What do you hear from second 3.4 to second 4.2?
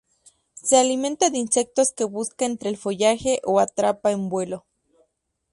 o atrapa